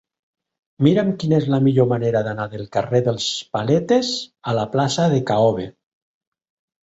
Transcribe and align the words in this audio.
Mira'm 0.85 1.09
quina 1.23 1.35
és 1.39 1.43
la 1.55 1.59
millor 1.65 1.87
manera 1.91 2.23
d'anar 2.27 2.47
del 2.53 2.63
carrer 2.77 3.01
dels 3.09 3.27
Paletes 3.57 4.09
a 4.53 4.57
la 4.61 4.67
plaça 4.77 5.05
de 5.13 5.19
K-obe. 5.33 5.69